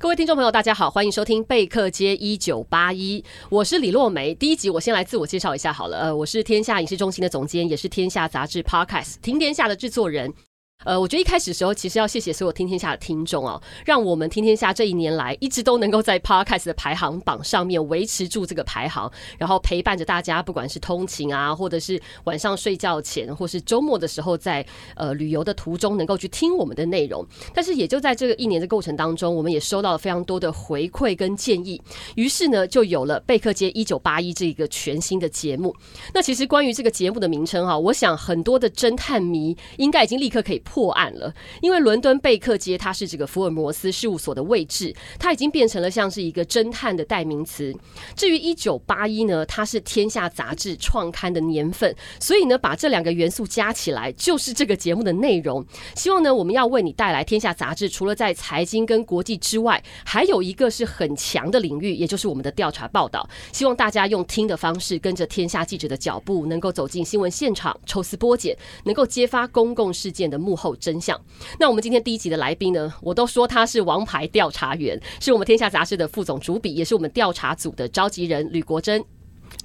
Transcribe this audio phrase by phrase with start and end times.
[0.00, 4.34] 各位听众朋友，大家好，欢迎收听贝克街一九八一，我是李洛梅。
[4.34, 10.32] 第一集我先来自我介绍一下好了，呃，我是天下影视中心的总监，也是天下杂志 Podcast 听天下的制作人。
[10.84, 27.22] 呃，我觉得一开始的时候，其实要谢谢所有听天下的听众哦，让我们听天下这一年来一直都能够在 Podcast 的排行榜上面维持住这个排行，然后陪伴着大家，不管是通勤啊，或者是晚上睡觉前，或是周末的时候在，在呃旅游的途中能够去听我们的内容。
[27.54, 31.80] 但是也就在这个一年的过程当中，我们也收到了非常多的回馈跟建议，
[32.14, 35.76] 于是呢，就有了贝克街一九八一这一个全新的节目。
[36.14, 40.62] 那其实关于这个节目的名称哈，我想很多的侦探迷应该已经立刻可以。
[40.70, 47.74] 破案了，因为伦敦贝克街它是这个福尔摩斯事务所的位置，它已经变成了像是一个侦探的代名词。
[48.14, 55.66] 至于一九八一呢，它是天下杂志创刊的年份，所以呢，把这两个元素加起来就是这个节目的内容。
[55.96, 63.28] 希望呢，我们要为你带来天下杂志除了在财经跟国际之外，还有一个是很强的领域，也就是我们的调查报道。
[63.52, 71.18] 希望大家用听的方式，跟着天下记者的脚步，能够走进新闻现场，抽丝剥茧，能够揭发公共事件的幕后真相。
[71.58, 79.02] 那我们今天第一集的来宾呢，我都说他是王牌调查员，是我们天下杂志的副总主笔，也是我们调查组的召集人吕国珍。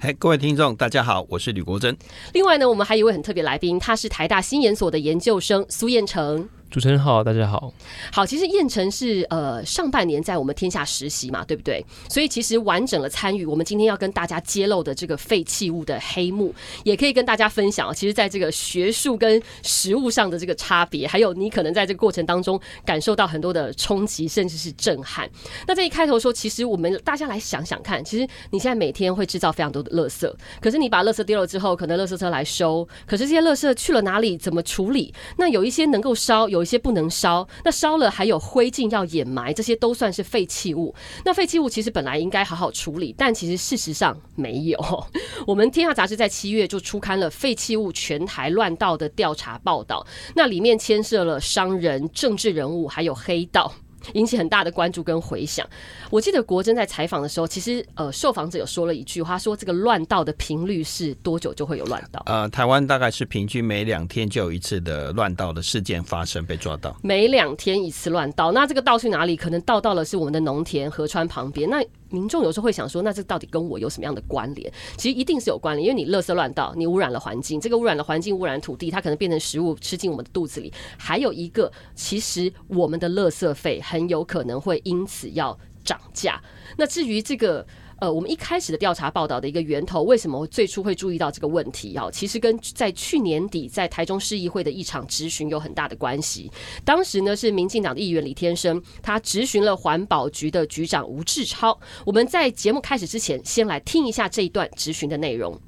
[0.00, 1.96] 嘿，各位听众，大家好，我是吕国珍。
[2.32, 6.48] 另外呢，我们还有一位很特别来宾，他是台大新研所的研究生苏彦成。
[6.68, 7.72] 主持人好，大家好。
[8.12, 11.82] 好，其实燕城是呃上半年在我们天下实习嘛，对不对？
[12.10, 17.94] 所以其实完整的参与我们今天要跟大家揭露的这个废弃物的黑幕，也可以跟大家分享。
[17.94, 25.30] 其实，在这个学术跟实务上的这个差别，还有你可能在这个过程当中感受到很多的冲击，甚至是震撼。
[25.66, 30.30] 那在一开头说，其实我们大家来想想看，其实你现在每天会制造非常多的垃圾，
[30.60, 34.36] 可是你把垃圾丢了之后，可能垃圾车来收，可是这些垃圾去了哪里？
[34.36, 35.14] 怎么处理？
[35.38, 36.55] 那有一些能够烧，有。
[36.56, 40.94] 有一些不能烧，那烧了还有灰烬要掩埋，这些都算是废弃物。
[41.22, 44.78] 那废弃物其实本来应该好好处理，但其实事实上没有。
[45.46, 53.70] 我们天下杂志在七月就出刊了《废弃物全台乱倒》的调查报道，那里面牵涉了商人、政治人物，还有黑道。
[54.14, 55.66] 引起很大的关注跟回响。
[56.10, 62.22] 我记得国珍在采访的时候，其实呃，受访者有说了一句话，说这个乱倒的频率是多久就会有乱倒？
[62.26, 66.96] 呃，台湾大概是平均每两天就有一次的乱倒的事件发生，被抓到。
[67.02, 69.36] 每两天一次乱倒，那这个倒去哪里？
[69.36, 71.68] 可能倒到了是我们的农田、河川旁边。
[71.68, 71.82] 那
[72.16, 74.72] 民众有时候会想说，那这到底跟我有什么样的关联？
[74.96, 80.72] 其实一定是有关联，因为你垃圾乱倒，你污染了环境，这个污染了环境，污染土地，它可能变成食物吃进我们的肚子里。
[80.96, 86.40] 还有一个，其实我们的垃圾费很有可能会因此要涨价。
[86.78, 87.66] 那至于这个。
[87.98, 92.10] 呃，我们一开始的调查报道的一个源头，为什么最初会注意到这个问题啊？
[92.12, 96.50] 其实跟在去年底在台中市议会的一场质询有很大的关系。
[96.84, 101.78] 当时呢是民进党的议员李天生，他质询了环保局的局长吴志超。
[102.04, 105.58] 我们在节目开始之前，先来听一下这一段质询的内容。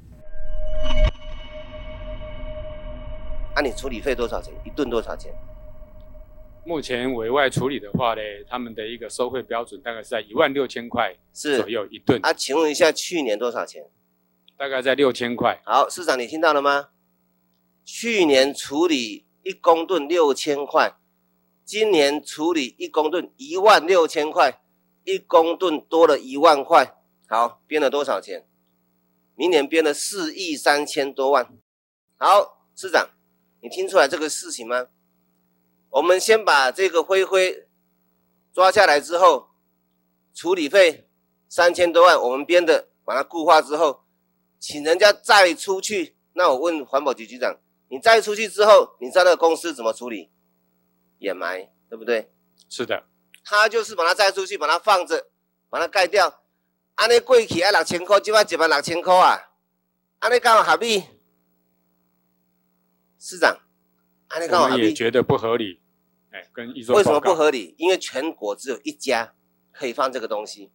[3.55, 4.53] 那、你处理费多少钱？
[4.63, 5.33] 一吨多少钱？
[6.65, 12.19] 目前委外处理的话呢，他们的一个收费标准大概是在一万六千块左右一吨。
[12.23, 13.89] 啊，请问一下，去年多少钱？
[14.57, 15.61] 大概在六千块。
[15.65, 16.89] 好，市长你听到了吗？
[17.83, 20.93] 去年处理一公吨六千块，
[21.65, 24.61] 今年处理一公吨一万六千块，
[25.05, 26.95] 一公吨多了一万块。
[27.27, 28.45] 好，编了多少钱？
[29.35, 31.47] 明年编了四亿三千多万。
[32.17, 33.09] 好，市长，
[33.61, 34.87] 你听出来这个事情吗？
[35.89, 37.67] 我们先把这个灰灰
[38.53, 39.49] 抓下来之后，
[40.33, 41.09] 处理费
[41.47, 44.05] 三千多万，我们编的把它固化之后，
[44.59, 46.15] 请人家再出去。
[46.33, 47.59] 那我问环保局局长，
[47.89, 50.29] 你再出去之后，你知道那个公司怎么处理？
[51.17, 52.31] 掩埋，对不对？
[52.69, 53.05] 是的，
[53.43, 55.27] 他就是把它再出去，把它放着，
[55.69, 56.43] 把它盖掉。
[56.95, 59.51] 安尼过去要六千块，就要一万六千块啊！
[60.19, 61.03] 安尼刚好合理，
[63.17, 63.57] 市长。
[64.31, 65.78] 我们也觉得不合理，
[66.31, 67.73] 哎，跟一说为什么不合理？
[67.77, 69.33] 因为全国只有一家
[69.71, 70.71] 可以放这个东西。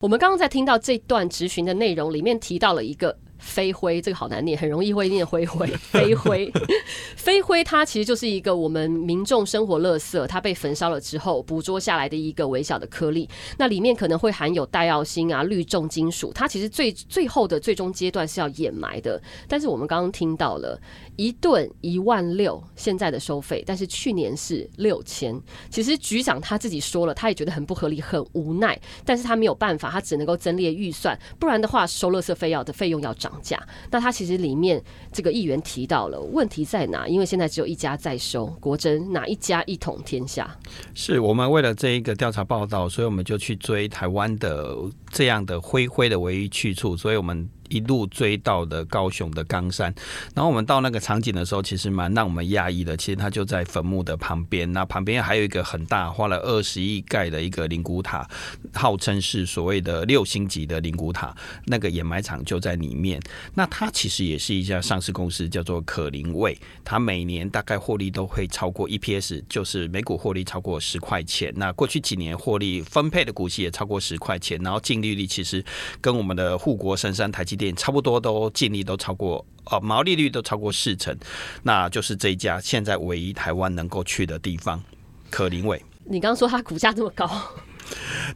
[0.00, 5.64] 我们刚刚在听到这段质询的内容里面提到了一个飞灰，这个好难念，很容易会念灰灰。
[5.68, 6.52] 飞灰，
[7.16, 13.28] 飞灰，它其实就是一个我们民众生活垃圾，它被焚烧了之后捕捉下来的一个微小的颗粒。
[13.56, 19.22] 那里面可能会含有戴奥辛啊、氯重金属，它其实最最后的最终阶段是要掩埋的。
[19.46, 20.76] 但是我们刚刚听到了
[21.16, 25.38] 一顿一万六现在的收费，但是去年是六千。
[25.70, 33.62] 其实局长他自己说了，他也觉得很不合理、很无奈，但是他没有办法，他只能够增列预算，不然的话收垃圾费要的费用要涨价。
[33.90, 34.82] 那他其实里面
[35.12, 37.06] 这个议员提到了问题在哪？
[37.06, 40.56] 因为现在只有一家在收，国珍哪一家一统天下？
[40.94, 44.76] 是我们为了这一个调查报道，所以我们就去追台湾的
[45.10, 47.48] 这样的灰灰的唯一去处，所以我们。
[47.72, 49.92] 一路追到的高雄的冈山，
[50.34, 52.96] 然后我们到那个场景的时候，其实蛮让我们讶异的。
[52.96, 58.28] 其实它就在坟墓的旁边，那旁边还有一个很大，花了二十亿盖的一个灵骨塔，
[58.72, 61.34] 号称是所谓的六星级的灵骨塔，
[61.66, 63.20] 那个掩埋场就在里面。
[63.54, 71.52] 那它其实也是一家上市公司，叫做可灵味，它每年大概获利都会超过 EPS，就是每股获利超过十块钱。
[71.56, 75.64] 那过去几年获利分配的股息也超过十块钱，然后净利率其实
[76.00, 77.74] 跟我们的护国神山台积电。
[77.76, 81.16] 差不多都净利都超过哦，毛利率都超过四成，
[81.62, 84.82] 那就是这一家现在唯一台湾能够去的地方。
[85.30, 87.28] 可灵味，你刚刚说它股价这么高，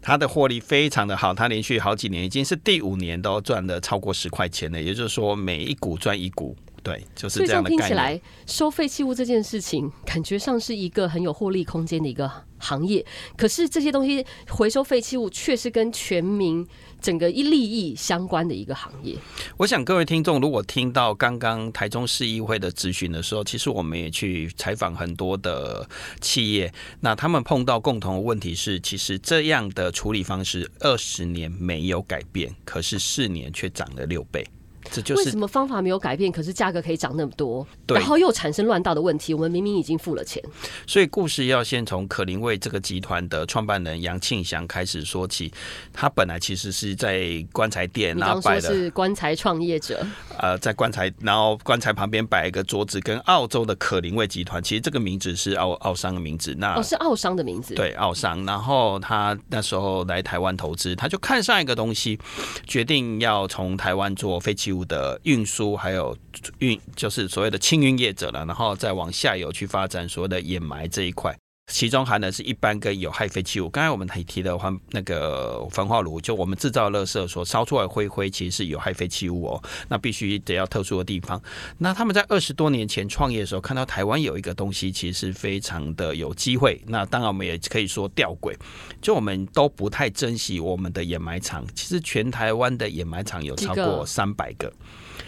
[0.01, 6.57] 它的获利非常的好，它连续好几年已经是第五年都赚了超过十块钱了，也就是说每一股赚一股。
[6.83, 13.05] 对，就是这样听起来，收废弃物这件事情，感觉上是一个很有获利空间的一个行业。
[13.37, 16.67] 可是这些东西回收废弃物，却是跟全民
[17.01, 19.17] 整个一利益相关的一个行业。
[19.57, 25.89] 我想各位听众，如果听到刚刚台中市议会的质询的时候，其实我们也去采访很多的
[26.21, 34.47] 企业，那他们碰到共同的问题是，其实这样的处理方式二十年没有改变，可是四年却涨了六倍。
[34.91, 39.35] 这就是为什么方法没有改变，可是价格可以涨那么多，然后又产生乱倒的问题。
[39.35, 40.43] 我们明明已经付了钱，
[40.87, 45.53] 所以故事要先从可林卫这个集团的创办人杨庆祥开始说起。
[45.93, 50.07] 他本来其实是在棺材店，然后摆的是棺材创业者。
[50.39, 56.55] 呃，在棺材，然后棺材旁边摆一个桌子，跟澳洲的可林卫集团，其实这个名字是澳澳商的名字。
[56.59, 58.45] 那哦，是澳商的名字，对，澳商。
[58.45, 62.19] 然后他那时候来台湾投资，他就看上一个东西，
[62.67, 66.17] 决定要从台湾做废弃物的运输，还有
[66.59, 71.37] 运，就是所谓的清运业者了，然后再往下游去发展所谓的掩埋这一块。
[71.73, 73.69] 其中含的是一般跟有害废弃物。
[73.69, 79.63] 刚才我们提提的话，那个焚化炉，就我们制造垃圾所烧出来灰灰，其实是有害废弃物哦。
[79.89, 81.43] 那必须得要特殊的地方。
[81.79, 86.81] 那他们在二十多年前创业的时候，看到台湾有一个东西，其实是非常的有机会。
[86.87, 88.55] 那当然我们也可以说吊诡，
[89.03, 91.67] 就我们都不太珍惜我们的掩埋场。
[91.75, 94.73] 其实全台湾的掩埋场有超过三百个，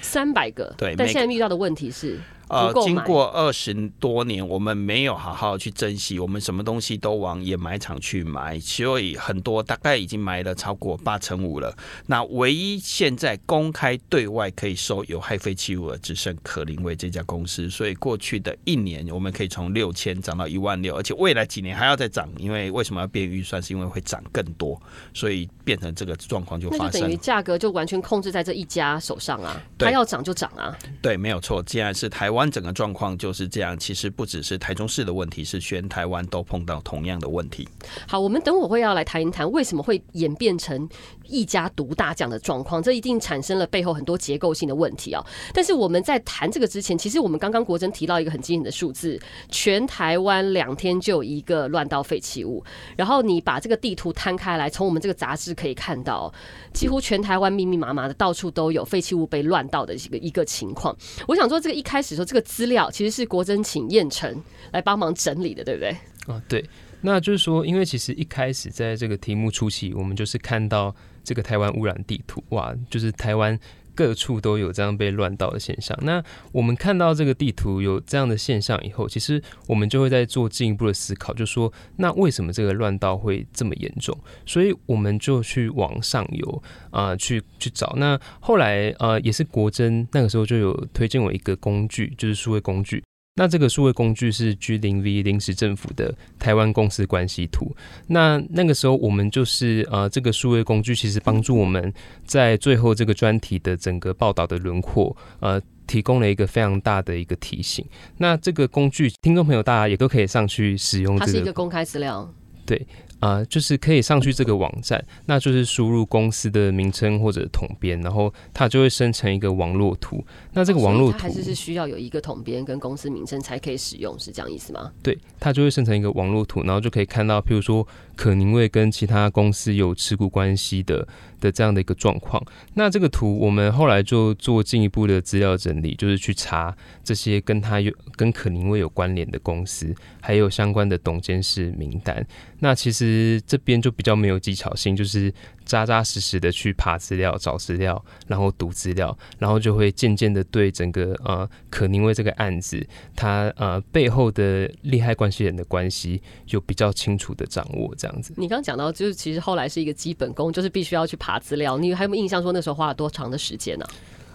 [0.01, 0.73] 三百个。
[0.79, 2.21] 对，但现在遇到的问题是。
[2.49, 11.77] 呃，经过二十多年，我们没有好好去珍惜，我们什么东西都往掩埋场去埋，所以很多大概已经埋了超过八成五了。
[12.07, 17.69] 那唯一现在公开对外可以收有害废弃物的，只剩可林威这家公司。
[17.69, 22.27] 所以过去的一年，我们可以从六千涨到一万六，而且未来几年还要再涨。
[22.39, 23.63] 因为为什么要变预算？
[23.63, 24.81] 是因为会涨更多，
[25.13, 26.87] 所以变成这个状况就发生。
[26.87, 30.75] 那就等于价格就完全控制在这一家手上啊，它要涨就涨啊。
[31.03, 31.63] 对，没有错。
[31.63, 32.38] 既然是台湾。
[32.39, 37.69] 湾整个状况就是这样，其实不只是台中市的问题，是全台湾都碰到同样的问题。
[38.07, 40.89] 好，我们等会会要来谈一谈为什么会演变成
[41.27, 45.21] 一家独大这样的状况，这一定产生了背后很多结构性的问题啊。
[45.53, 49.21] 但是我们在谈这个之前，其实我们刚刚国珍提到一个很惊人的数字：
[49.51, 52.63] 全台湾两天就有一个乱倒废弃物。
[52.97, 56.33] 然后你把这个地图摊开来，从我们这个杂志可以看到，
[56.73, 60.97] 几乎全台湾密密麻麻的到处都有废弃物被乱倒的一个一个情况。
[61.27, 62.28] 我想说，这个一开始说。
[62.29, 64.43] 这个资料其实是国珍请燕城
[64.73, 65.97] 来帮忙整理的，对不对？
[66.27, 66.63] 啊，对，
[67.01, 70.95] 那就是说，因为其实一开始在这个题目初期，我们就是看到
[71.25, 73.59] 这个台湾污染地图，哇，就是台湾
[73.99, 75.99] 各处都有这样被乱倒的现象。
[76.03, 84.17] 那我们看到这个地图有这样的现象以后，其实我们就会在做进一步的思考，就说那为什么这个乱倒会这么严重？
[84.47, 86.63] 所以我们就去往上游
[86.93, 87.93] 啊、去去找。
[87.97, 93.03] 那后来呃，也是国珍那个时候就有推荐我一个工具，就是数位工具。
[93.39, 97.73] 那这个数位工具是 G 零 V 临时政府的台湾公司关系图。
[98.09, 101.95] 那那个时候我们就是呃，这个数位工具其实帮助我们
[102.27, 107.87] 在最后这个专题的整个报道的轮廓，呃，提供了一个非常大的一个提醒。
[108.17, 111.17] 那这个工具，听众朋友大家也都可以上去使用。
[111.21, 111.27] 这个。
[111.27, 112.29] 它是一个公开资料。
[112.67, 120.25] 对，啊、呃，就是可以上去这个网站，那就是输入公司的名称或者统编，然后它就会生成一个网络图。
[120.53, 124.93] 那这个网络图、哦、还是是需要有一个统编跟公司名称才可以使用，是这样意思吗？
[125.03, 131.07] 对，它就会生成一个网络图，然后就可以看到，譬如说可宁味跟其他公司有持股关系的
[131.41, 132.43] 的这样的一个状况。
[132.75, 142.27] 那这个图我们后来就做进一步的资料整理，就是去查这些跟它有跟可宁威有关联的公司，还有相关的董监事名单。
[142.61, 145.33] 那其实这边就比较没有技巧性，就是
[145.65, 158.35] 扎扎实实的去爬资料、找资料，然后读资料，然后就会渐渐的对整个呃可宁威这个案子，它呃背后的利害关系人的关系有比较清楚的掌握，这样子。
[158.37, 161.77] 你刚刚讲到，就是其实后来是一个基本功，就是必须要去爬资料。
[161.79, 163.85] 你还有没有印象说那时候花了多长的时间呢？
[163.85, 163.91] 啊？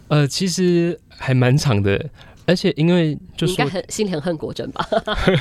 [0.09, 2.09] 呃，其实还蛮长的。
[2.45, 4.85] 而且因为就是应该很心里很恨国政吧？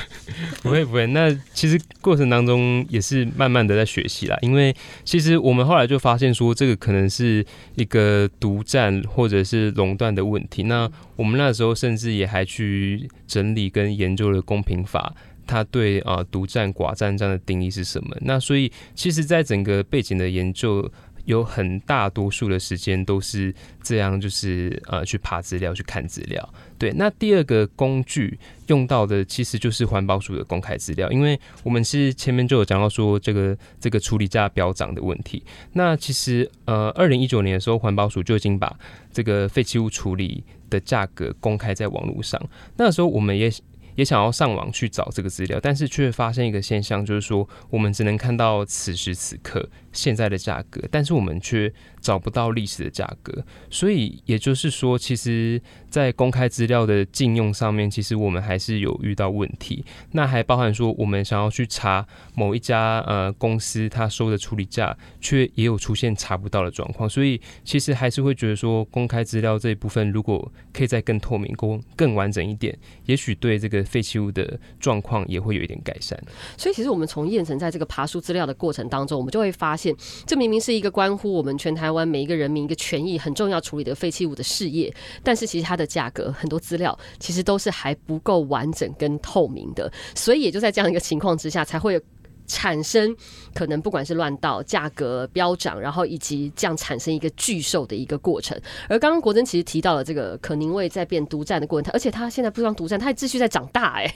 [0.63, 4.39] 不会不会，那其实过程当中也是慢慢的在学习啦。
[4.41, 4.73] 因为
[5.05, 7.45] 其实我们后来就发现说，这个可能是
[7.75, 10.63] 一个独占或者是垄断的问题。
[10.63, 15.13] 那我们那时候甚至也还去整理跟研究了公平法，
[15.45, 18.17] 它对啊独占寡占这样的定义是什么？
[18.21, 20.89] 那所以其实，在整个背景的研究。
[21.25, 26.49] 有很大多数的时间都是这样，就是呃去爬资料、去看资料。
[26.79, 35.43] 对，那第二个工具用到的其实就是环保署的公开资料，因为我们是前面就有讲到说这个这个处理价飙涨的问题。
[35.73, 38.77] 那其实呃，二零一九年的时候，环保署就已经把
[39.13, 42.41] 这个废弃物处理的价格公开在网络上。
[42.77, 43.53] 那时候我们也。
[43.95, 53.45] 也想要上网去找这个资料，但是却发现一个现象，就是说我们只能看到此时此刻现在的价格，但是我们却找不到历史的价格。
[53.71, 59.85] 所以也就是说，其实，在公开资料的禁用上面，其实我们还是有遇到问题。
[60.13, 67.09] 那还包含说，我们想要去查某一家呃公司他收的处理价，却也有出现查不到的状况。
[67.09, 73.83] 所以其实还是会觉得说，公开资料这一部分如果可以再更透明、更更完整一点，也许对这个。
[73.93, 76.19] 废弃物的状况也会有一点改善，
[76.57, 79.82] 所以其实我们从彦丞在这个爬书资料的过程当中，我们就会发现，
[80.27, 92.01] 这明明是一个关乎我们全台湾每一个人民一个权益很重要处理的废弃物的事业，但是其实它的价格很多资料其实都是还不够完整跟透明的，所以也就在这样一个情况之下，才会有。
[92.47, 93.15] 产生
[93.55, 98.59] 可能不管是乱到、价格飙涨，然后以及这样产生一个巨兽的一个过程。
[98.89, 103.95] 而刚刚国珍其实提到了这个可宁味在变独占的过程，而且它现在不光独占，它还继续在长大。
[103.95, 104.15] 哎，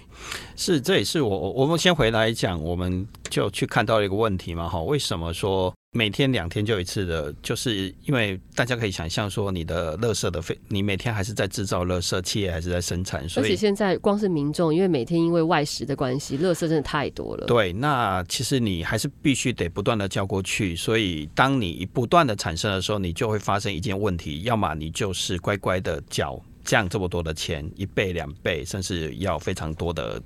[0.56, 5.72] 是，这也是我我们先回来讲，我们就去看到了一个问题嘛，哈，为什么说？
[5.96, 17.46] 每天两天就一次的，就是因为大家可以想象说，你的垃圾的费，你每天还是在制造垃圾，企业还是在生产，所以而且现在光是民众，因为每天因为外食的关系，垃圾真的太多了。
[17.46, 30.20] 对，那其实你还是必须得不断的交过去，所以当你不断的产生的时候，你就会发生一件问题，要么你就是乖乖的缴降这么多的钱，一倍两倍，甚至要非常多的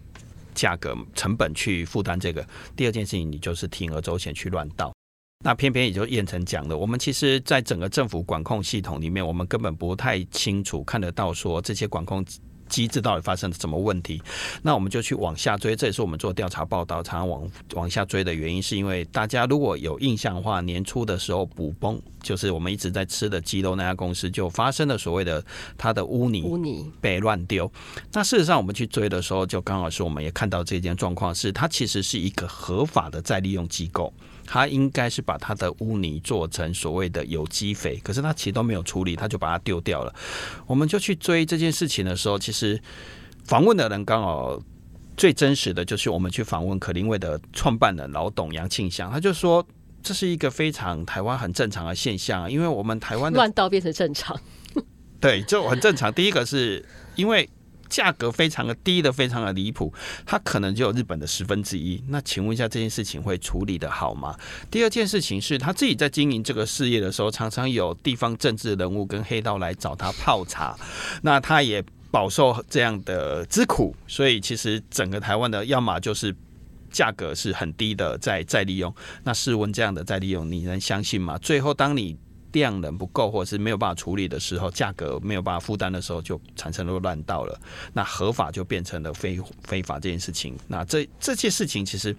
[0.54, 2.42] 价格成本去负担这个；
[2.74, 4.92] 第二件事情，你就是铤而走险去乱倒。
[5.42, 12.22] 那偏偏也就燕城讲了，我们其实，在整个政府管控系统里面，我们根本不太清楚看得到说这些管控
[12.68, 14.20] 机制到底发生了什么问题。
[14.60, 25.42] 那我们就去往下追，这也是我们做调查报道常常往往下追的原因，是因为大家如果有印象的话，年初的时候，补崩就是我们一直在吃的鸡肉那家公司就发生了所谓的
[25.78, 27.72] 它的污泥污泥被乱丢。
[28.12, 34.12] 那事实上，我们去追的时候，就刚好是我们也看到这件状况，是它其实是一个合法的再利用机构。
[34.52, 40.12] 他应该是把他的污泥做成所谓的有机肥，可是他其实都没有处理，他就把它丢掉了。
[40.66, 42.80] 我们就去追这件事情的时候，其实
[43.44, 44.60] 访问的人刚好
[45.16, 49.64] 最真实的就是我们去访问可林卫的创办人老董杨庆祥，他就说
[50.02, 54.36] 这是一个非常台湾很正常的现象，因为我们台湾的乱倒变成正常，
[55.20, 56.12] 对，就很正常。
[56.12, 57.48] 第一个是因为。
[57.90, 59.92] 价格非常的低的，非常的离谱，
[60.24, 62.02] 它可能就有日本的十分之一。
[62.08, 64.34] 那请问一下，这件事情会处理得好吗？
[64.70, 70.78] 第二件事情是他自己在经营这个事业的时候，常常有地方政治人物跟黑道来找他泡茶，
[71.22, 73.94] 那他也饱受这样的之苦。
[74.06, 76.34] 所以其实整个台湾的，要么就是
[76.90, 78.94] 价格是很低的，再再利用。
[79.24, 81.36] 那试问这样的再利用，你能相信吗？
[81.38, 82.16] 最后当你。
[82.52, 87.60] 量能不够，或者是没有办法处理的时候，价格没有办法负担的时候，就产生了乱道了。
[87.92, 90.56] 那合法就变成了非非法这件事情。
[90.68, 92.14] 那这这些事情其实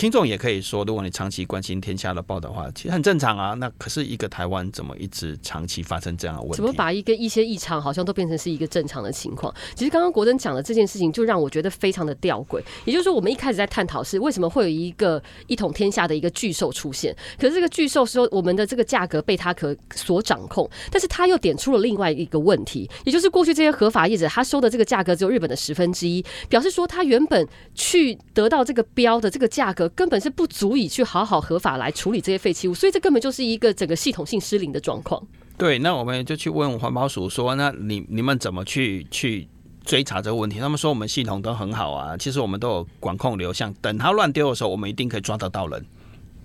[0.00, 3.52] 听众也可以说，如果你长期关心天下的报道的话，其实很正常啊。
[3.52, 6.56] 那可是一个台湾怎么一直长期发生这样的问题？
[6.56, 9.54] 怎么把一个一些异常好像都变成是一个正常的情况？
[9.74, 12.62] 其实刚刚国珍讲的这件事情，就让我觉得非常的吊诡。
[12.86, 35.22] 也就是说，我们一开始在探讨是为什么会有一个一统天下的一个巨兽出现，可是这个巨兽说我们的这个价格被他可所掌控，但是他又点出了另外一个问题，也就是过去这些合法业者他收的这个价格只有日本的十分之一，表示说他原本去得到这个标的这个价格根本是不足以去好好合法来处理这些废弃物，所以这根本就是一个整个系统性失灵的状况。
[35.56, 39.46] 对，那我们就去问环保署说，那你你们怎么去去
[39.84, 40.58] 追查这个问题？
[40.58, 45.84] 他们说我们系统都很好啊，其实我们都有管控流向，等他乱丢的时候，我们一定可以抓得到人。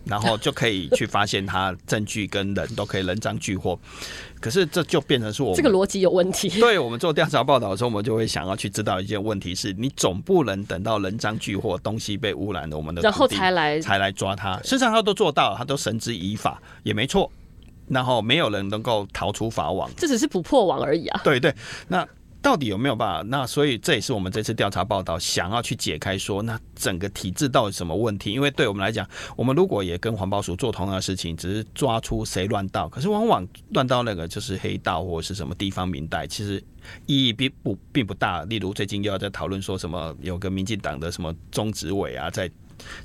[0.06, 3.80] 然后就可以去发现他证据跟人都可以人赃俱获，
[4.40, 6.48] 可是这就变成是我们这个逻辑有问题。
[6.62, 14.58] 对，我们做调查报道的时候，我们就会想要去知道一件问题是：你总不能等到人赃俱获，东西被污染了，我们的然后才来才来抓他。
[14.58, 17.32] 事实上他都做到，他都绳之以法，也没错。
[17.88, 21.22] 然后没有人能够逃出法网，这只是不破网而已啊。
[21.24, 21.54] 对对，
[21.88, 22.08] 那。
[22.46, 23.24] 到底有没有办法？
[23.28, 28.32] 那所以这也是我们这次调查报道想要去解开说，那整个体制到底什么问题？
[28.32, 36.64] 因为对我们来讲，我们如果也跟环保署做同样的事情，只是抓出谁乱倒，可是往往乱倒那个就是黑道或者是什么地方民代，其实
[37.08, 38.44] 意义并不并不大。
[38.44, 42.48] 例如最近又要在讨论说什么有个民进党的什么中执委啊，在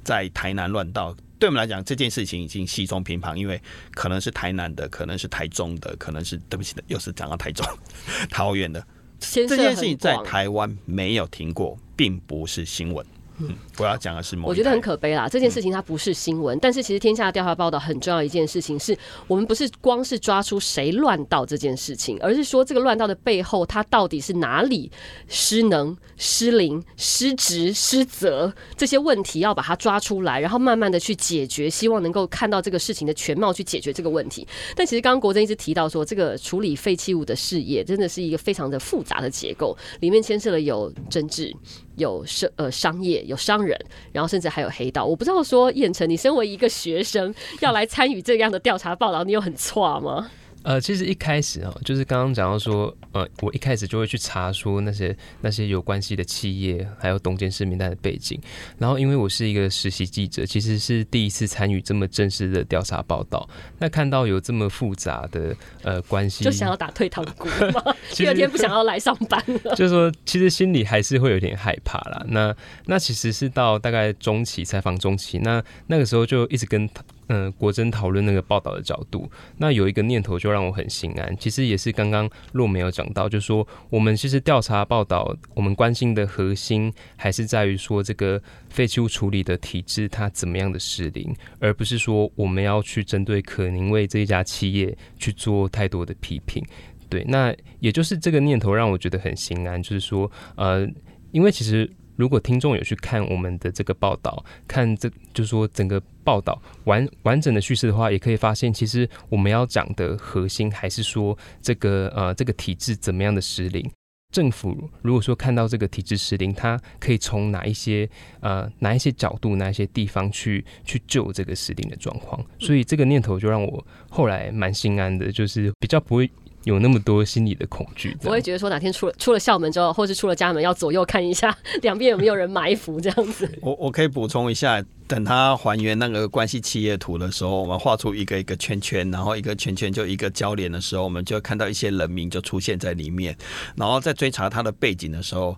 [0.04, 3.59] 在台南乱倒，对我们来讲这件事情已经稀松平常，因为
[3.92, 7.66] 可能是台南的，可能是台中的，可能是对不起的，又是讲到台中、
[8.30, 8.87] 桃园的。
[9.21, 13.07] 这件事情在台湾没有停过，并不是新闻。
[13.40, 15.28] 嗯，我要讲的是，我觉得很可悲啦。
[15.28, 24.90] 这件事情它不是新闻，嗯，但是其实天下的调查报道很重要一件事情是，我们不是光是抓出谁乱到这件事情，而是说这个乱到的背后，它到底是哪里
[25.28, 34.47] 失能、失灵、失职、失责这些问题，要把它抓出来，然后慢慢的去解决，希望能够看到这个事情的全貌去解决这个问题。
[34.76, 41.54] 但其实刚刚国珍一直提到说，这个处理废弃物的事业真的是一个非常的复杂的结构，里面牵涉了有政治。
[42.00, 43.78] 有商呃商业有商人，
[44.11, 45.04] 然后甚至还有黑道。
[45.04, 50.28] 我不知道说燕城，你身为一个学生要来参与这样的调查报道，你有很错吗？
[50.62, 58.38] 呃，其实一开始啊，就是刚刚讲到说，呃，我一开始就会去查说那些那些有关系的企业，还有董监事名单的背景。
[58.79, 63.49] 然后，因为我是一个实习记者，其实是第一次参与这么正式的调查报道。
[63.79, 67.95] 那看到有这么复杂的呃关系，就想要打退堂鼓吗？
[68.12, 69.75] 第二天不想要来上班了。
[69.76, 72.23] 就是说，其实心里还是会有点害怕啦。
[72.28, 76.89] 那那其实是到大概中期采访中期，那那个时候就一直跟。
[77.32, 81.36] 嗯、国珍讨论那个报道的角度，那有一个念头就让我很心安。
[81.38, 96.60] 其实也是刚刚若没有讲到，就说我们其实调查报道，我们关心的核心还是在于说这个废弃物处理的体制它怎么样的失灵，而不是说我们要去针对可宁味这一家企业去做太多的批评。
[97.08, 100.84] 对，那也就是这个念头让我觉得很心安，就是说，呃，
[101.30, 101.88] 因为其实。
[102.21, 113.91] 如果听众有去看我们的这个报道，看这就是说整个报道完完整的叙事的话，也可以发现，其实我们要讲的核心还是说这个呃这个体制怎么样的失灵。
[114.35, 118.09] 政府如果说看到这个体制失灵，它可以从哪一些
[118.41, 122.39] 呃哪一些角度、哪一些地方去去救这个失灵的状况。
[122.59, 126.30] 所以这个念头就让我后来蛮心安的，就是比较不会。
[126.64, 133.50] 有那么多心理的恐惧，我会觉得说哪天出了出了校门之后，或是出了家门，要左右看一下 两边有没有人埋伏这样子。
[133.62, 143.36] 我我可以补充一下，等他还原那个关系企业图的时候，我们画出一个一个圈圈，然后一个圈圈就一个交联的时候，我们就会看到一些人名就出现在里面，
[143.76, 145.56] 然后在追查他的背景的时候。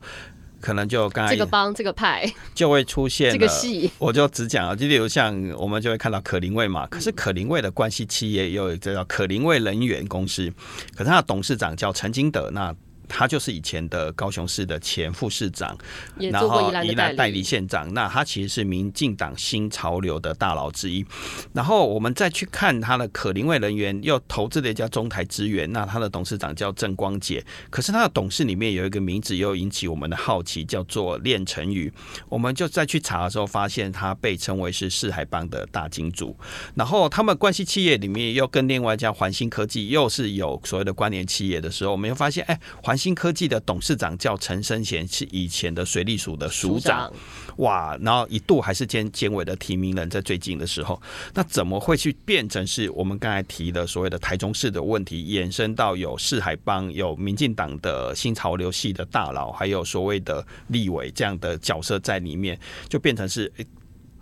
[0.63, 10.51] 可能就刚才这个帮这个派就会出现这个戏，我就只讲啊，就例如像我们就会看到可林卫嘛，可是可林卫的关系企业又有一个叫可林卫能源公司，
[10.97, 12.75] 可是他的董事长叫陈金德那。
[13.15, 15.77] 他就是以前的高雄市的前副市长，
[16.17, 17.93] 然后宜兰代理县长。
[17.93, 21.05] 那他其实是民进党新潮流的大佬之一。
[21.53, 25.71] 然后我们再去看他的可临位人员，又投资了一家中台资源。
[25.73, 31.93] 那他的董事长叫郑光杰，可是他的董事里面有一个名字又引起我们的好奇，叫做练成宇。
[32.31, 36.35] 我们就再去查的时候，发现他被称为是四海帮的大金主。
[36.75, 42.97] 然后他们关系企业里面又跟另外一家环新科技又是有所谓的关联企业的时候，我们又发现，哎，环。
[43.03, 47.13] 新科技的董事长叫陈生贤，是以前的水利署的署长，
[47.57, 51.03] 哇，然后一度还是监监委的提名人，在最近的时候，
[51.35, 62.57] 那怎么会去变成是我们刚才提的所谓的台中市的问题，延伸到有四海帮、有民进党的新潮流系的大佬，还有所谓的立委这样的角色在里面，
[62.89, 63.53] 就变成是。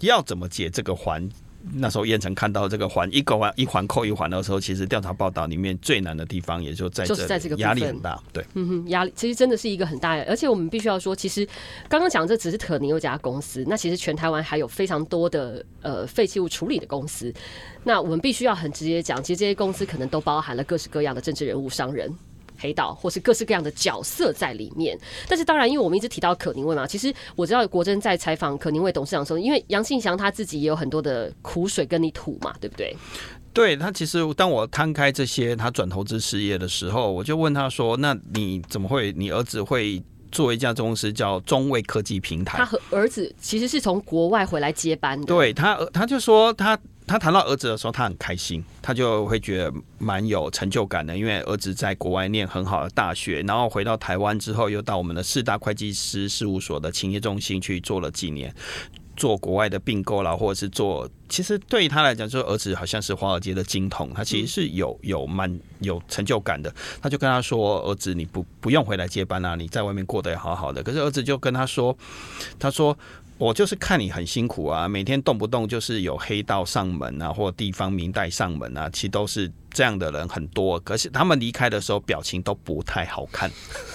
[0.00, 1.28] 要怎么解这个环？
[1.74, 8.18] 那时候燕城看到这个环一个环一环扣一环的时候，其实调查报道里面最难的地方也就在这，就是在这个压力很大。
[8.32, 11.46] 对，嗯哼，压力其实真的是一个很大的，而且我们必须要说，其实
[11.88, 17.32] 刚刚讲这只是特尼有家公司，那其实全台湾还有非常多的呃废弃物处理的公司，
[17.84, 22.10] 那我们必须要很直接讲，其实这些公司可能都包含了各式各样的政治人物、商人。
[22.60, 32.94] 黑道或是各式各样的角色在里面，但是当然，因为我们一直提到可宁卫嘛，其实我知道国珍在采访可宁卫董事长的时候，因为杨庆祥他自己也有很多的苦水跟你吐嘛，对不对？
[33.52, 39.12] 对，他其实当我摊开这些他转投资事业的时候，我就问他说：“那你怎么会？
[39.16, 45.26] 你儿子会做一家公司叫中卫科技平台？”他和儿子其实是从国外回来接班的。
[45.26, 46.78] 对他，他就说他。
[47.06, 58.54] 他谈到儿子的时候，他很开心，他就会觉得蛮有成就感的，因为儿子在国外念很好的大学，然后回到台湾之后，又到我们的四大会计师事务所的勤业中心去做了几年，
[59.16, 66.72] 做国外的并购啦，或者是做，其实对于他来讲，就是儿子好像是华尔街的金童，他其实是有有蛮有成就感的。
[67.02, 71.96] 他就跟他说：“儿子，你不不用回来接班啊，你在外面过得也好好的。”可是儿子就跟他说
[72.60, 72.96] ：“他说。”
[73.40, 80.78] 我就是看你很辛苦啊，每天动不动就是有黑道上门啊，或地方民代上门啊，其实都是这样的人很多。
[80.80, 83.50] 可是他们离开的时候表情都不太好看。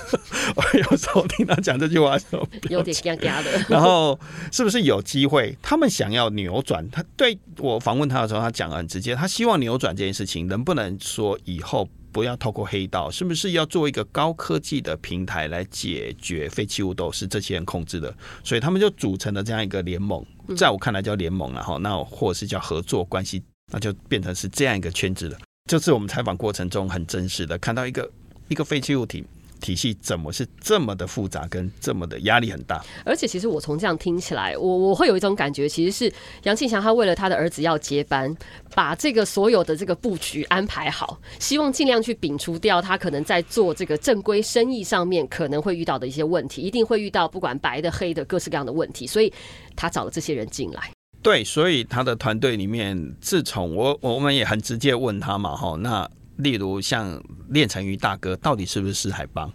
[0.58, 3.52] 我有时候听他讲这句话的时候，有点尴尬的。
[3.70, 4.20] 然后
[4.52, 5.56] 是不是有机会？
[5.62, 6.90] 他们想要扭转？
[6.90, 11.88] 他对我访问他的时候，他讲得很直接，他希望扭转这件事情，能不能说以后？
[12.16, 18.16] 不要透过黑道，是不是要做一个高科技的平台来解决废弃物都是这些人控制的？
[18.42, 20.26] 所以他们就组成了这样一个联盟，
[20.56, 25.38] 在我看来叫联盟了哈，那或者是叫合作关系，那就变成是这样一个圈子了。
[25.70, 28.10] 就是我们采访过程中很真实的看到一个
[28.48, 29.26] 一个废弃物体。
[29.60, 32.84] 体系怎么是这么的复杂，跟这么的压力很大？
[33.04, 36.14] 而且，其实我从这样听起来，我我会有一种感觉，其实是
[36.44, 38.36] 杨庆祥他为了他的儿子要接班，
[38.74, 49.32] 把这个所有的这个布局安排好，希望尽量去摒除掉他可能在做这个正规生意上面可能会遇到的一些问题，一定会遇到不管白的黑的各式各样的问题，所以
[49.76, 50.92] 他找了这些人进来。
[51.22, 56.10] 对，所以他的团队里面，自从我我们也很直接问他嘛，哈，那。
[56.38, 59.52] 例如像练成鱼大哥到底是不是四海帮？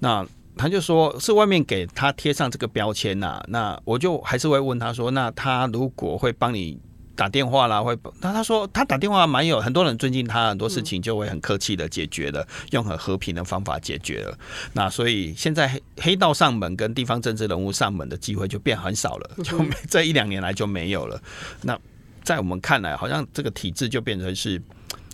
[0.00, 3.42] 那他就说是外面给他贴上这个标签呐。
[3.48, 6.78] 那我就还是会问他说，那他如果会帮你
[7.14, 14.38] 打电话啦，会那他说他打电话蛮有很多人尊敬他，很多事情就会很客气的解决了，用很和平的方法解决了。
[14.72, 19.58] 那所以现在黑黑道上门跟地方政治人物上门的机会就变很少了，就
[19.88, 21.20] 这一两年来就没有了。
[21.62, 21.78] 那
[22.24, 24.60] 在我们看来，好像这个体制就变成是。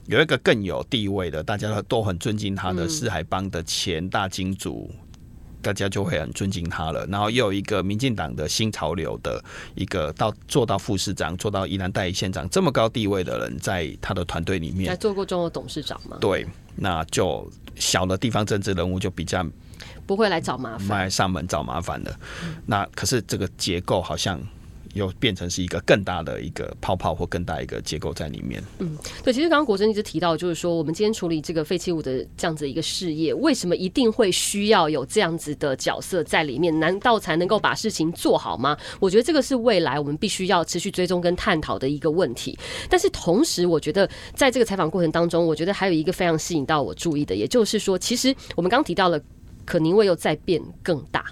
[0.07, 4.99] 有一个更有地位的，大家都很尊敬他的四海帮的前大金主，嗯，
[5.63, 7.07] 大家就会很尊敬他了。
[7.07, 9.43] 然后又有一个民进党的新潮流的
[9.77, 16.19] 一个到做到副市长，做到宜兰代理县长这么高地位的人，在他的团队里面，还做过中国董事长吗？
[16.21, 19.47] 对，那就小的地方政治人物就比较
[20.05, 22.13] 不会来找麻烦，来上门找麻烦的。
[22.67, 24.41] 那可是这个结构好像。
[24.95, 28.63] 又变成是一个更大的一个泡泡或更大一个结构在里面。
[28.79, 36.79] 嗯，对，其实刚刚国珍一直提到，就是说我们今天处理这个废弃物的这样子一个事业，为什么一定会需要有这样子的角色在里面？
[36.79, 38.77] 难道才能够把事情做好吗？
[39.01, 42.59] 我觉得这个是未来我们必须要持续追踪跟探讨的一个问题。
[42.89, 49.21] 但是同时，我觉得在这个采访过程当中，我觉得还有一个非常吸引到我注意的，也就是说，其实我们刚提到了。
[49.73, 51.25] 可宁味又再变更大，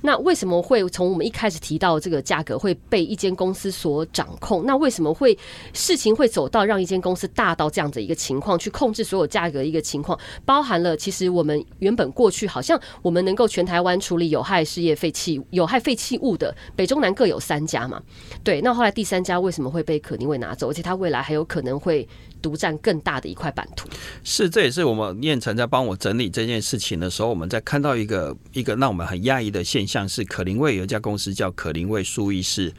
[0.00, 4.64] 那为什么会从我们一开始提到这个价格会被一间公司所掌控？
[4.64, 5.38] 那为什么会
[5.74, 10.18] 事情会走到让一间公司大到这样子一个情况，去控制所有价格一个情况？
[10.46, 18.00] 包含了其实我们原本过去好像我们能够全台湾处理有害事业废弃有害废弃物的北中南各有三家嘛？
[18.42, 20.70] 对，那后来第三家为什么会被可宁味拿走？
[20.70, 22.08] 而且它未来还有可能会。
[22.42, 23.88] 独占更大的一块版图，
[24.24, 32.72] 是，这也是我们念成在帮我整理这件事情的时候，我们在看到一个一个让我们很讶异的现象，是可林卫有一家公司叫可林卫苏伊士，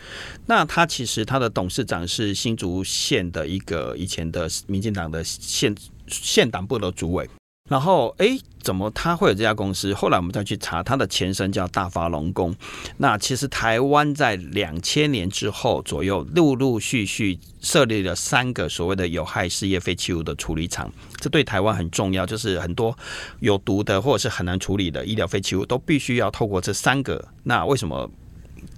[0.46, 5.74] 那他其实他的董事长是新竹县的一个以前的民进党的县
[6.08, 7.28] 县党部的主委。
[7.70, 9.94] 然后，哎，怎么他会有这家公司？
[9.94, 12.54] 后来我们再去查，他的前身叫大发龙工。
[12.98, 22.26] 那其实台湾在两千年之后左右，陆陆续续设立了三个所谓的有害事业废弃物的处理厂，这对台湾很重要。
[22.26, 22.96] 就是很多
[23.40, 27.30] 有毒的或者是很难处理的医疗废弃物，都必须要透过这三个。
[27.44, 28.12] 那为什么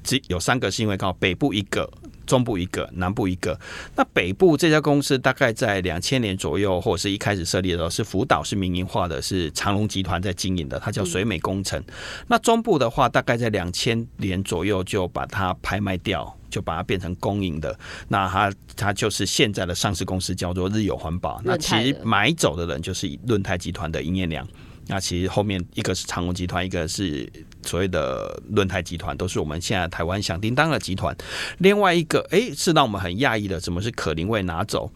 [0.04, 0.70] 只有三个？
[0.70, 1.92] 是因为刚好北部一个。
[2.26, 3.60] 中部一个，南部一个。
[3.96, 11.80] 那北部这家公司大概在两千年左右，或者是一开始设立的时候，是福岛是民营化的，是长隆集团在经营的，它叫水美工程。
[11.80, 11.94] 嗯、
[12.28, 17.78] 那中部的话，大概在两千年左右就把它拍卖掉，就把它变成公营的。
[18.08, 21.42] 那它它就是现在的上市公司，叫做日有环保。
[21.44, 24.48] 那其实买走的人就是润泰集团的营业娘。
[24.88, 27.28] 那其实后面一个是长荣集团，一个是
[27.64, 31.16] 所谓的轮胎集团，都是我们现在台湾响叮当的集团。
[31.58, 34.92] 另外一个，哎，是让我们很讶异的，怎么是可林味拿走？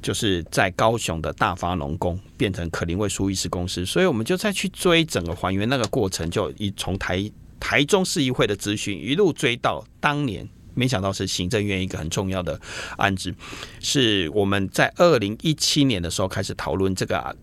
[0.00, 12.60] 就是在高雄的大发农工变成可林味苏伊士公司，所以我们就再去追整个还原那个过程，就一从台台中市议会的咨询一路追到当年，没想到是行政院一个很重要的
[12.98, 13.34] 案子，
[13.80, 17.34] 是我们在二零一七年的时候开始讨论这个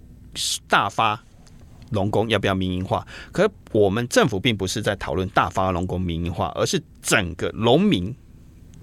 [0.67, 1.23] 大发。
[1.91, 3.05] 农工要不要民营化？
[3.31, 8.13] 可是我们政府并不是在讨论大发龙工民营化，而是整个农民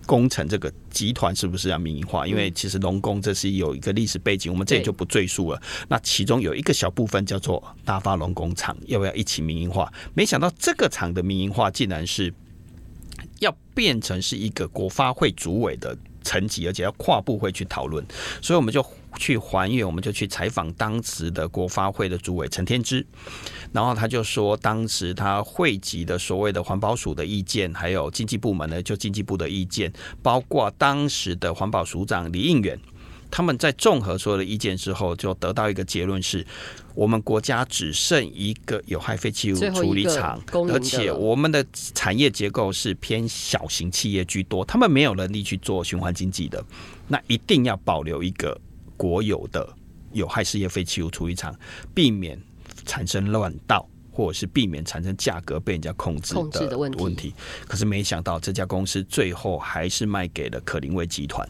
[0.06, 2.26] 工程这个集团是不是要民营化？
[2.26, 5.60] 因为其实龙工这是有一个历史背景，我们这里就不赘述了。
[5.88, 9.92] 那其中有一个小部分叫做大发龙工厂，要不要一起民营化？
[10.14, 12.32] 没想到这个厂的民营化竟然是
[13.40, 15.96] 要变成是一个国发会主委的
[16.28, 18.04] 层级，而且要跨部会去讨论，
[18.42, 18.84] 所以我们就。
[19.18, 23.04] 去还原，我们就去采访当时的国发会的主委陈天之，
[23.72, 29.90] 然后他就说，当时他汇集的所谓的环保署的意见，还有经济部门呢，就经济部的意见，
[30.22, 32.78] 包括当时的环保署长李应远，
[33.30, 36.46] 他们在综合所有的意见之后，就得到一个结论是，
[36.94, 41.64] 我们国家只剩一个有害废弃物处理厂，而且我们的
[41.94, 46.64] 产业结构是偏小型企业居多，他们没有能力去做循环经济的，
[47.06, 48.58] 那一定要保留一个。
[48.98, 49.64] 国有的
[50.12, 51.56] 有害事业废弃物处理厂，
[51.94, 52.36] 避免
[52.84, 57.32] 产生乱倒，或者是避免产生价格被人家控制的问题。
[57.68, 61.48] 可是没想到这家公司最后还是卖给了可林威集团。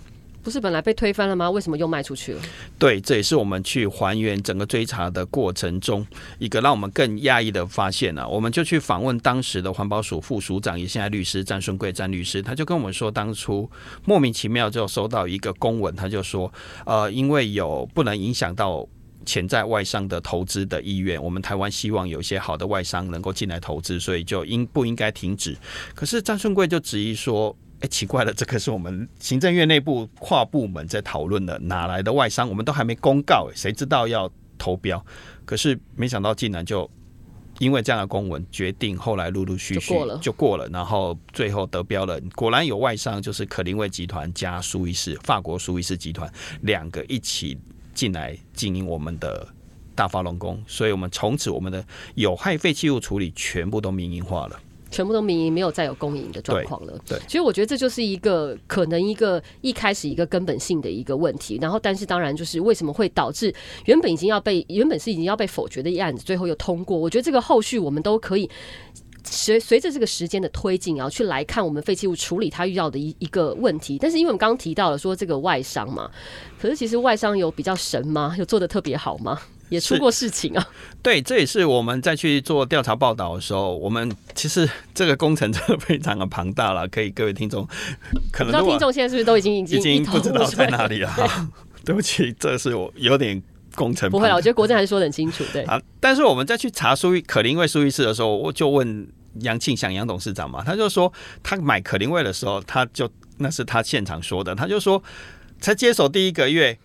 [0.48, 1.50] 不是本来被推翻了吗？
[1.50, 2.40] 为什么又卖出去了？
[2.78, 6.06] 对，这也是我们去还原整个追查的过程中
[6.38, 8.26] 一个让我们更讶异的发现呢、啊。
[8.26, 13.70] 我们就去访问当时的环保署副署长，也现在律师詹顺贵詹律师，他就跟我们说，当初
[14.06, 16.50] 莫名其妙就收到一个公文，他就说，
[16.86, 18.88] 呃，因为有不能影响到
[19.26, 25.54] 潜在外商的投资的意愿，我们台湾希望有一些好的外商能够进来投资，所以就应不应该停止？
[25.94, 27.54] 可是詹顺贵就质疑说。
[27.80, 32.48] 哎，奇怪了，这个是我们行政院内部跨部门在讨论的，哪来的外商？
[32.48, 35.04] 我们都还没公告，谁知道要投标？
[35.44, 36.90] 可是没想到，竟然就
[37.60, 42.20] 因为这样的公文，决定后来陆陆续续就过了，就过了，然后最后得标了。
[42.34, 46.28] 果然有外商，就是可林威集团加苏伊士，法国苏伊士集团
[46.62, 47.56] 两个一起
[47.94, 49.46] 进来经营我们的
[49.94, 51.84] 大发龙宫，所以我们从此我们的
[52.16, 54.60] 有害废弃物处理全部都民营化了。
[54.90, 56.98] 全部都民营，没有再有公营的状况了。
[57.06, 61.58] 对，所以我觉得这就是一个可能一个一开始一个根本性的一个问题。
[61.60, 66.96] 然后，但是当然就是为什么会导致原本已经要被原本是已经要被否决的一案子，最后又通过？
[66.96, 68.48] 我觉得这个后续我们都可以
[69.24, 73.98] 随随着这个时间的推进，然后去来看我们废弃物处理它遇到的一一个问题。
[74.00, 76.10] 但是因为我们刚刚提到了说这个外商嘛，
[76.58, 78.34] 可是其实外商有比较神吗？
[78.38, 79.38] 有做的特别好吗？
[79.68, 80.66] 也出过事情啊，
[81.02, 86.88] 对，这也是我们在去做调查报道的时候，我们其实这个工程真的非常的庞大了。
[86.88, 87.66] 可以各位听众，
[88.32, 91.08] 可能听众现在是不是都已经已经已经不知道在哪里了？
[91.10, 91.48] 哈，
[91.84, 93.42] 对不起，这是我有点
[93.74, 94.34] 工程不会了。
[94.34, 95.80] 我觉得国政还是说得很清楚，对啊。
[96.00, 99.06] 但是我们再去查苏伊可林味苏伊士的时候，我就问
[99.40, 105.02] 杨庆祥杨董事长嘛，他就说他买可林味的时候，他就那是他现场说的，他就说
[105.60, 106.78] 才接手第一个月。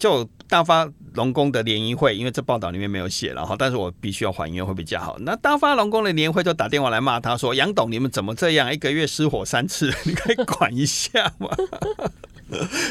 [0.00, 5.16] 就大发龙工的联谊会，因为这报道里面没有写，然后但是我必须要还原会比较好。
[5.20, 8.72] 那大发龙工的联谊会就打电话来骂他说：“杨董，你们怎么这样？
[8.72, 11.48] 一个月失火三次， 你可以管一下吗？”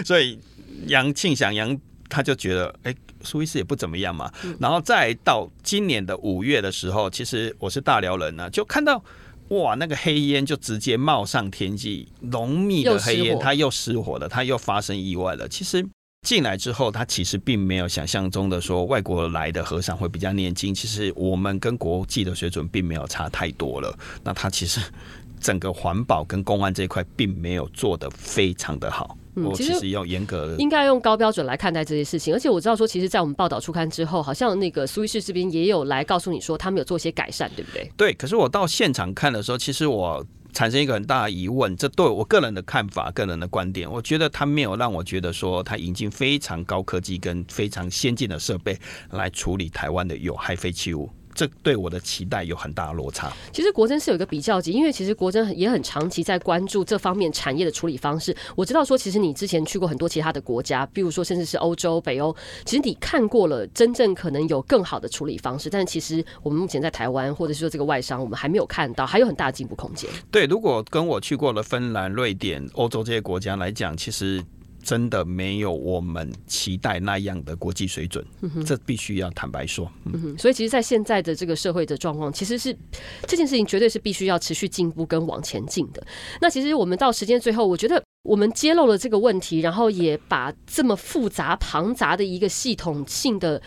[0.05, 0.39] 所以
[0.85, 1.75] 杨庆祥杨
[2.07, 4.31] 他就觉得，哎，苏伊士也不怎么样嘛。
[4.59, 9.03] 然后再到今年的五月的时候，其实我是大辽人呢、啊，就看到
[9.47, 15.47] 哇，那个黑烟就直接冒上天际，浓密的黑烟，它又失火了，它又发生意外了。
[15.47, 15.83] 其实。
[16.21, 20.75] 进来之后，他其实并没有想象中的说外国来的和尚会比较念经。
[20.75, 23.97] 其实我们跟国际的水准并没有差太多了。
[24.23, 24.81] 那他其实
[25.39, 29.17] 整个环保跟公安这一块并没有做得非常的好。
[29.35, 32.33] 我，其实要严格，应该用高标准来看待这些事情。
[32.33, 37.89] 而且我知道说，其实，在我们报道出刊之后，好像那个苏伊士这边也有来告诉你说，他们有做一些改善，对不对？
[37.95, 38.13] 对。
[38.15, 40.25] 可是我到现场看的时候，其实我。
[40.51, 48.77] 产生一个很大的疑问，这对我个人的看法、个人的观点，我觉得他没有让我觉得说他引进非常高科技跟非常先进的设备
[49.11, 51.09] 来处理台湾的有害废弃物。
[51.39, 53.31] 这对我的期待有很大的落差。
[53.53, 58.35] 其实国珍是有一个比较级，因为其实国珍也很长期在关注这方面产业的处理方式。
[58.57, 65.69] 我知道说，其实你之前去过很多其他的国家，比如说甚至是欧洲、北欧，其实你看过了真正可能有更好的处理方式。
[65.69, 70.09] 但其实我们目前在台湾或者是说这个外商，我们还没有看到，还有很大的进步空间。
[70.29, 74.43] 对，如果跟我去过了芬兰、瑞典、欧洲这些国家来讲，其实。
[74.81, 79.91] 真的没有我们期待那样的国际水准，嗯、这必须要坦白说。
[80.05, 82.75] 嗯，所以其实，在现在的这个社会的状况，其实是
[83.27, 86.05] 这件事情绝对是必须要持续进步跟往前进的。
[86.41, 93.61] 那其实我们到时间最后，我觉得我们揭露了这个问题，然后也把这么复杂庞杂的一个系统性的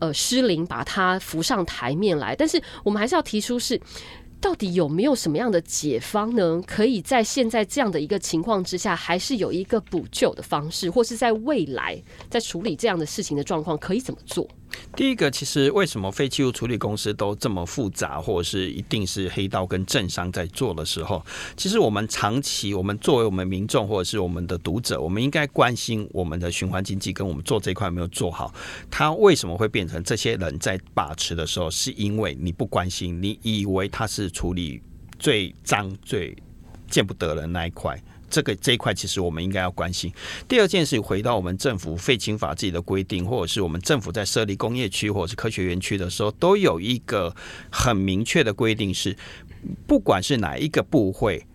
[0.00, 2.34] 呃失灵，把它浮上台面来。
[2.36, 3.80] 但是我们还是要提出是。
[4.46, 6.62] 到底有没有什么样的解方呢？
[6.64, 14.48] 可以在现在这样的一个情况之下，还是有一个补救的方式，或是在未来在处理这样的事情的状况，可以怎么做？
[14.94, 21.24] 第一个，其实为什么废弃物处理公司都这么复杂，或者是一定是黑道跟政商在做的时候，
[21.56, 28.54] 其实我们长期，我们作为我们民众或者是我们的读者，我们应该关心我们的循环经济跟我们做这一块有没有做好。
[28.90, 34.82] 它为什么会变成这些人在把持的时候，是因为你不关心，你以为它是处理
[35.18, 36.36] 最脏、最
[36.88, 38.02] 见不得人那一块。
[38.28, 40.12] 这个这一块其实我们应该要关心。
[40.48, 47.34] 第二件事，回到我们政府废青法自己的规定，或者是我们政府在设立工业区或者是科学园区的时候，都有一个
[47.70, 49.16] 很明确的规定，是
[49.86, 51.46] 不管是哪一个部会。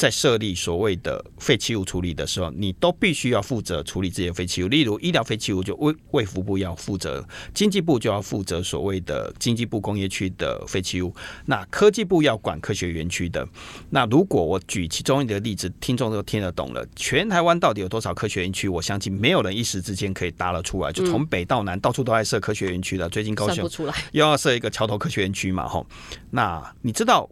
[0.00, 4.68] 在设立所谓的废弃物处理的时候，你都必须要负责处理这些废弃物。
[4.68, 11.14] 例如医疗废弃物，就卫卫福部要负责，经济部就要负责所谓的经济部工业区的废弃物。
[11.44, 13.46] 那科技部要管科学园区的。
[13.90, 16.82] 那如果我举其中一个例子，听众都听得懂了。
[16.96, 18.70] 全台湾到底有多少科学园区？
[18.70, 20.90] 我相信没有人一时之间可以答得出来。
[20.90, 23.06] 就从北到南，到处都在设科学园区的。
[23.10, 23.68] 最近高雄
[24.12, 25.68] 又要设一个桥头科学园区嘛？
[25.68, 25.86] 吼，
[26.30, 27.28] 那你知道？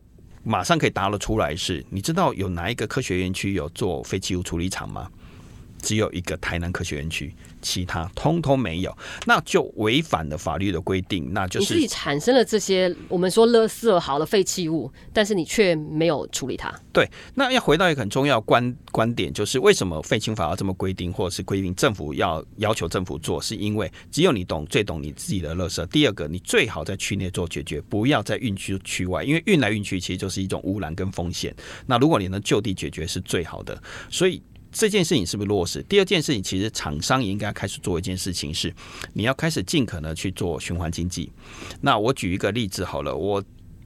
[0.48, 5.06] 马上可以答得出来是，你知道有哪一个科学园区有做废弃物处理厂吗？
[5.80, 7.34] 只有一个台南科学园区。
[7.60, 16.72] 其他通通没有，那就违反了法律的规定，那就是你自己产生了这些我们说垃圾好的废弃物，但是你却没有处理它。
[16.92, 25.84] 对，那要回到一个很重要观观点，就是为什么废青法要这么规定，或者是规定政府要要求政府做，是因为只有你懂最懂你自己的垃圾。
[25.86, 31.52] 第二个，你最好在区内做解决，不要在运区区外，因为运来运去其实就是一种污染跟风险。
[31.86, 34.40] 那如果你能就地解决是最好的，所以。
[34.72, 35.82] 这件事情是不是落实？
[35.88, 38.72] 第二件事情，其实厂商也应该开始做一件事情，是
[39.12, 41.30] 你要开始尽可能去做循环经济。
[41.80, 43.42] 那我举一个例子好了，我。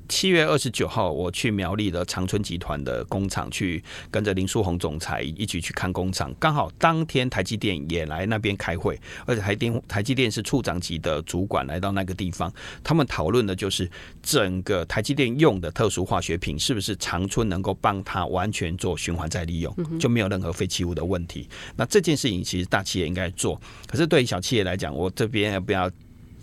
[0.09, 6.35] 七月二十九号，我去苗栗的长春集团的工厂，去跟着林书红总裁一起去看工厂。
[6.38, 12.53] 刚好当天台积电也来那边开会，而且台电台积电是处长级的主管来到那个地方，
[12.85, 13.91] 他们讨论的就是
[14.23, 21.49] 整个台积电用的特殊化学品是不是长春能够帮他完全做循环再利用，就没有任何废弃物的问题。
[21.77, 25.91] 那这件事情其实大企业应该做，可是对于小企业来讲，我这边要不要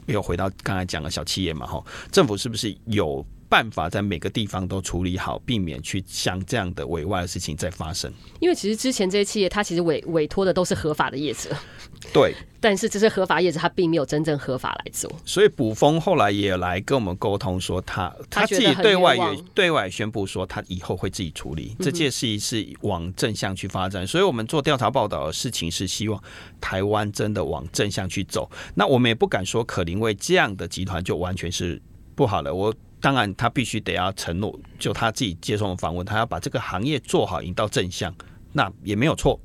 [0.08, 1.68] 又回到刚才讲的小企业嘛？
[1.68, 3.26] 哈，政府是不是有？
[3.50, 8.14] 办法在每个地方都处理好，避免去像这样的委外的事情再发生。
[8.40, 11.50] 因为其实之前这些企业，它其实委委托的都是合法的业者，
[12.14, 12.36] 对。
[12.62, 15.10] 但是这些合法业者，他并没有真正合法来做。
[15.24, 24.06] 所以卜蜂后来也来跟我们沟通说他，他他自己对外也对外宣布说，他以后会自己处理这件事情，是往正向去发展。
[24.06, 26.22] 所以我们做调查报道的事情是希望
[26.60, 28.52] 台湾真的往正向去走。
[28.76, 31.82] 那我们也不敢说可林为这样的集团就完全是
[32.14, 32.54] 不好了。
[32.54, 32.72] 我。
[33.02, 38.14] 当然，他必须得要承诺，就他自己接受的访问，他要把这个行业做好，引到正向，
[38.52, 39.40] 那也没有错。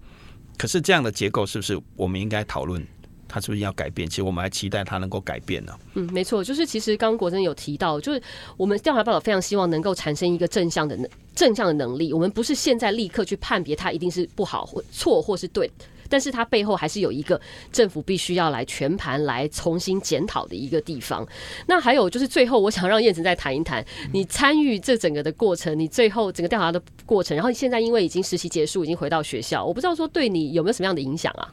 [0.57, 2.85] 可是这样的结构是不是我们应该讨论？
[3.27, 4.09] 他是不是要改变？
[4.09, 5.77] 其实我们还期待他能够改变呢。
[5.95, 8.23] 嗯，没错，就是其实刚刚国珍有提到，就是
[8.57, 12.13] 我们调查报道非常希望能够产生一个正向的能正向的能力。
[12.13, 15.69] 我们不是现在立刻去判别它一定是不好或错或是对。
[16.15, 17.41] 但是它背后还是有一个
[17.73, 21.27] 政府必须要来全盘来重新检讨的一个地方。
[21.67, 31.53] 那还有就是最后，我想让燕子再谈一谈你参与这整个的过程，你最后整个调查的过程，然后你现在因为已经实习结束，已经回到学校，我不知道说对你有没有什么样的影响啊？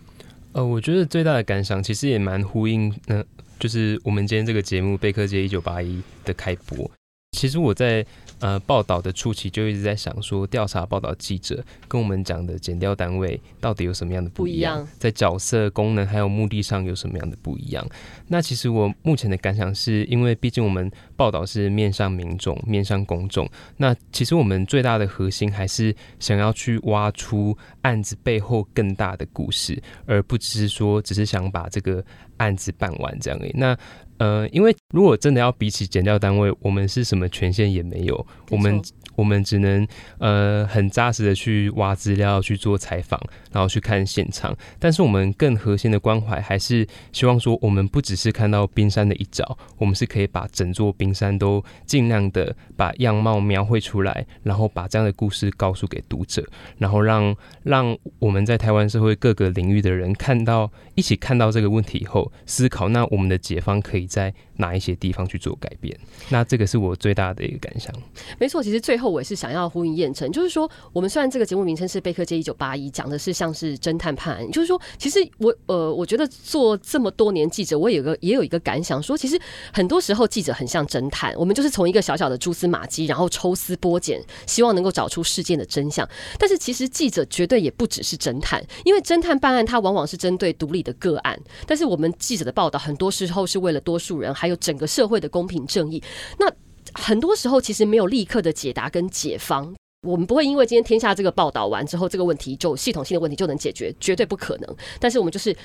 [0.51, 3.23] 呃，我觉得最大的感想其实也蛮呼应，那
[3.59, 5.87] 就是我们今天这个节目《贝克街一九八一》
[6.23, 6.91] 的开播。
[7.31, 8.05] 其实我在。
[8.41, 14.77] 呃，报道的初期就一直在想说，调查报道记者跟我们讲的检调单位到底有什么样的不一样？
[14.77, 14.87] 不一样。
[14.97, 17.87] 在角色、功能还有目的上有什么样的不一样？
[18.27, 32.03] 那其实我目前的感想是，因为毕竟我们报道是面向民众、面向公众，那其实我们最大的核心还是想要去挖出案子背后更大的故事，而不只是说只是想把这个
[32.37, 33.51] 案子办完这样而已。
[33.53, 33.77] 那
[34.21, 38.79] 呃，因为如果真的要比起减掉单位，我们是什么权限也没有，我们。
[39.21, 44.57] 我们只能呃很扎实的去挖资料，去做采访，然后去看现场。
[44.79, 56.43] 但是我们更核心的关怀还是希望说，我们不只是看到冰山的一角，我们是可以把整座冰山都尽量的把样貌描绘出来，然后把这样的故事告诉给读者，
[56.79, 65.95] 然后让让我们在台湾社会各个领域的人看到，一起看到这个问题以后，思考那我们的解方可以在哪一些地方去做改变。
[66.29, 67.93] 那这个是我最大的一个感想。
[68.39, 69.11] 没错，其实最后。
[69.11, 79.37] 我也是想要呼应燕城，就是说，我们虽然这个节目名称是《贝克街一九八一》，讲的是像是侦探判案，就是说，其实我呃，我觉得做这么多年记者，我有个也有一个感想，说其实
[79.73, 86.07] 很多时候记者很像侦探，我们就是从一个小小的蛛丝马迹，然后抽丝剥茧，希望能够找出事件的真相。
[86.39, 91.37] 但是其实记者绝对也不只是侦探，因为侦探办案，它往往是针对独立的个案，
[91.67, 96.01] 但是我们记者的报道，很多时候是为了多数人，还有整个社会的公平正义。
[96.39, 96.51] 那
[96.93, 99.73] 很多时候其实没有立刻的解答跟解方，
[100.07, 104.75] 我们不会因为今天天下这个报道完之后，这个问题就系统性的问题就能解决，绝对不可能。
[104.99, 105.55] 但是我们就是。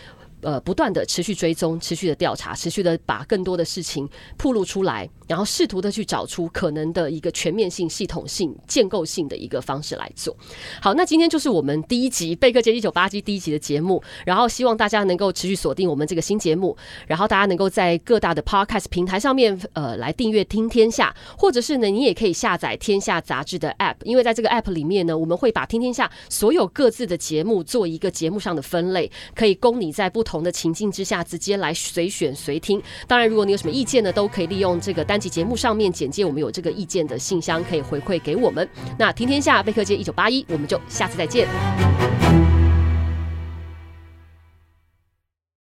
[0.46, 10.36] 呃，不断的持续追踪、持续的调查、持续的把更多的事情曝露出来，然后试图的去找出可能的一个全面性、系统性、建构性的一个方式来做。
[10.80, 16.76] 好，那今天就是我们第一集《贝克街一九八一》第一集的节目，然后希望大家能够持续锁定我们这个新节目，
[17.08, 32.82] 然后大家能够在各大的 Podcast 平台上面呃来订阅听天下，或者是呢，你也可以下载天下杂志的 App，因为在这个 App 里面呢，我们会把听天下所有各自的节目做一个节目上的分类，可以供你在不同同的情境之下，直接来随选随听。
[33.06, 38.68] 当然，如果你有什么意见呢，都可以利用这个单集节目上面简介，我们有这个意见的信箱可以回馈给我们。
[38.98, 41.46] 那听天下贝克街一九八一，我们就下次再见。